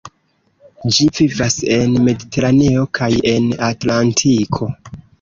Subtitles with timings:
[0.95, 4.77] Ĝi vivas en Mediteraneo kaj en Atlantiko.